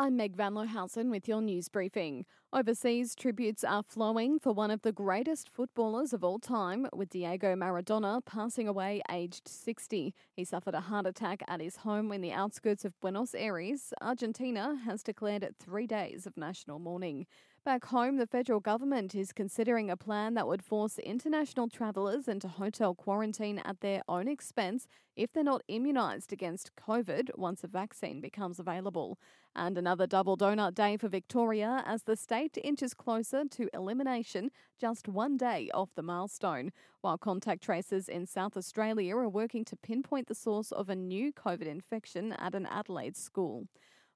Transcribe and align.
I'm 0.00 0.16
Meg 0.16 0.36
Van 0.36 0.54
Lohausen 0.54 1.10
with 1.10 1.26
your 1.26 1.42
news 1.42 1.68
briefing. 1.68 2.24
Overseas 2.52 3.16
tributes 3.16 3.64
are 3.64 3.82
flowing 3.82 4.38
for 4.38 4.52
one 4.52 4.70
of 4.70 4.82
the 4.82 4.92
greatest 4.92 5.48
footballers 5.48 6.12
of 6.12 6.22
all 6.22 6.38
time, 6.38 6.86
with 6.94 7.10
Diego 7.10 7.56
Maradona 7.56 8.24
passing 8.24 8.68
away 8.68 9.02
aged 9.10 9.48
60. 9.48 10.14
He 10.36 10.44
suffered 10.44 10.74
a 10.74 10.82
heart 10.82 11.06
attack 11.06 11.42
at 11.48 11.60
his 11.60 11.78
home 11.78 12.12
in 12.12 12.20
the 12.20 12.30
outskirts 12.30 12.84
of 12.84 12.98
Buenos 13.00 13.34
Aires. 13.34 13.92
Argentina 14.00 14.78
has 14.84 15.02
declared 15.02 15.52
three 15.58 15.88
days 15.88 16.28
of 16.28 16.36
national 16.36 16.78
mourning. 16.78 17.26
Back 17.68 17.84
home, 17.84 18.16
the 18.16 18.26
federal 18.26 18.60
government 18.60 19.14
is 19.14 19.30
considering 19.30 19.90
a 19.90 19.96
plan 19.98 20.32
that 20.32 20.48
would 20.48 20.64
force 20.64 20.98
international 20.98 21.68
travellers 21.68 22.26
into 22.26 22.48
hotel 22.48 22.94
quarantine 22.94 23.58
at 23.62 23.80
their 23.80 24.00
own 24.08 24.26
expense 24.26 24.88
if 25.16 25.30
they're 25.30 25.44
not 25.44 25.60
immunised 25.68 26.32
against 26.32 26.74
COVID 26.76 27.28
once 27.36 27.62
a 27.62 27.66
vaccine 27.66 28.22
becomes 28.22 28.58
available. 28.58 29.18
And 29.54 29.76
another 29.76 30.06
double 30.06 30.34
donut 30.34 30.76
day 30.76 30.96
for 30.96 31.08
Victoria 31.08 31.82
as 31.84 32.04
the 32.04 32.16
state 32.16 32.56
inches 32.64 32.94
closer 32.94 33.44
to 33.44 33.68
elimination 33.74 34.50
just 34.80 35.06
one 35.06 35.36
day 35.36 35.68
off 35.74 35.90
the 35.94 36.02
milestone, 36.02 36.72
while 37.02 37.18
contact 37.18 37.62
tracers 37.62 38.08
in 38.08 38.24
South 38.24 38.56
Australia 38.56 39.14
are 39.14 39.28
working 39.28 39.66
to 39.66 39.76
pinpoint 39.76 40.28
the 40.28 40.34
source 40.34 40.72
of 40.72 40.88
a 40.88 40.96
new 40.96 41.34
COVID 41.34 41.66
infection 41.66 42.32
at 42.32 42.54
an 42.54 42.64
Adelaide 42.64 43.18
school. 43.18 43.66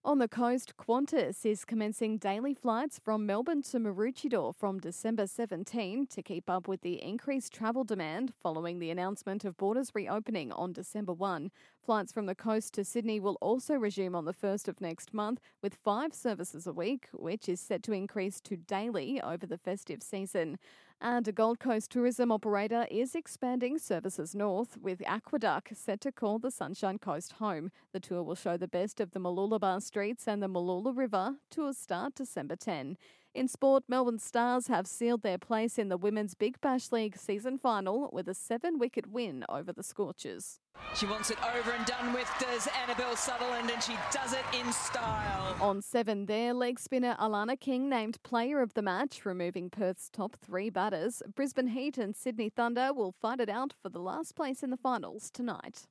On 0.05 0.19
the 0.19 0.27
coast, 0.27 0.77
Qantas 0.77 1.47
is 1.47 1.65
commencing 1.65 2.19
daily 2.19 2.55
flights 2.55 2.98
from 2.98 3.24
Melbourne 3.24 3.62
to 3.62 3.79
Maroochydore 3.79 4.52
from 4.52 4.80
December 4.80 5.28
17 5.28 6.09
to 6.09 6.23
keep 6.25 6.51
up 6.51 6.66
with 6.66 6.80
the 6.80 7.01
increased 7.01 7.52
travel 7.52 7.84
demand 7.84 8.33
following 8.42 8.80
the 8.80 8.91
announcement 8.91 9.45
of 9.45 9.56
borders 9.56 9.92
reopening 9.95 10.51
on 10.51 10.73
December 10.73 11.12
1. 11.12 11.52
Flights 11.80 12.11
from 12.11 12.27
the 12.27 12.34
coast 12.34 12.75
to 12.75 12.84
Sydney 12.84 13.20
will 13.20 13.38
also 13.41 13.75
resume 13.75 14.16
on 14.16 14.25
the 14.25 14.34
1st 14.34 14.66
of 14.66 14.80
next 14.80 15.15
month 15.15 15.38
with 15.62 15.77
five 15.77 16.12
services 16.12 16.66
a 16.66 16.73
week, 16.73 17.06
which 17.12 17.48
is 17.48 17.61
set 17.61 17.84
to 17.84 17.92
increase 17.92 18.41
to 18.41 18.56
daily 18.56 19.20
over 19.23 19.47
the 19.47 19.56
festive 19.56 20.03
season. 20.03 20.59
And 21.05 21.27
a 21.27 21.33
Gold 21.33 21.58
Coast 21.58 21.91
tourism 21.91 22.31
operator 22.31 22.86
is 22.89 23.17
expanding 23.17 23.77
services 23.77 24.36
north, 24.36 24.78
with 24.81 25.03
Aquaduck 25.05 25.70
set 25.75 26.00
to 26.03 26.12
call 26.12 26.39
the 26.39 26.53
Sunshine 26.53 26.98
Coast 26.98 27.33
home. 27.41 27.72
The 27.92 27.98
tour 27.98 28.22
will 28.22 28.36
show 28.36 28.56
the 28.56 28.69
best 28.69 29.00
of 29.00 29.11
the 29.11 29.19
Mooloolaba 29.19 29.83
streets 29.83 30.28
and 30.28 30.41
the 30.41 30.47
Mooloolah 30.47 30.97
River. 30.97 31.39
Tours 31.50 31.77
start 31.77 32.14
December 32.14 32.55
10. 32.55 32.97
In 33.34 33.48
sport, 33.48 33.84
Melbourne 33.88 34.19
Stars 34.19 34.66
have 34.66 34.86
sealed 34.86 35.22
their 35.22 35.38
place 35.38 35.78
in 35.78 35.88
the 35.88 35.97
Women's 35.97 36.34
Big 36.34 36.61
Bash 36.61 36.92
League 36.92 37.16
season 37.16 37.56
final 37.56 38.11
with 38.12 38.28
a 38.28 38.34
seven 38.34 38.78
wicket 38.78 39.06
win 39.06 39.42
over 39.48 39.72
the 39.72 39.83
Scorchers. 39.83 40.58
She 40.94 41.06
wants 41.06 41.30
it 41.30 41.38
over 41.56 41.70
and 41.70 41.86
done 41.86 42.12
with, 42.12 42.30
does 42.38 42.69
Annabel 42.83 43.16
Sutherland, 43.16 43.70
and 43.70 43.83
she 43.83 43.94
does 44.12 44.34
it 44.34 44.44
in 44.60 44.70
style. 44.70 45.56
On 45.62 45.80
seven 45.80 46.27
there, 46.27 46.53
leg 46.53 46.78
spinner 46.78 47.16
Alana 47.19 47.58
King 47.58 47.88
named 47.88 48.22
player 48.22 48.60
of 48.60 48.75
the 48.75 48.83
match, 48.83 49.25
removing 49.25 49.70
Perth's 49.70 50.10
top 50.10 50.36
three 50.36 50.69
batters. 50.69 51.22
Brisbane 51.34 51.69
Heat 51.69 51.97
and 51.97 52.14
Sydney 52.14 52.50
Thunder 52.50 52.92
will 52.92 53.12
fight 53.12 53.41
it 53.41 53.48
out 53.48 53.72
for 53.83 53.88
the 53.88 53.98
last 53.98 54.34
place 54.34 54.62
in 54.62 54.69
the 54.69 54.77
finals 54.77 55.30
tonight. 55.30 55.86